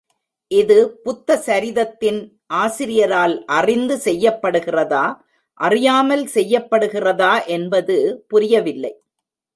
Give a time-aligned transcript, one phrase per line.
[0.51, 2.17] இது புத்த சரிதத்தின்
[2.53, 5.03] ஆசிரியரால் அறிந்து செய்யப்படுகிறதா,
[5.59, 7.97] அறியாமல் செய்யப்படுகிறதா என்பது
[8.27, 8.93] புரியவில்லை.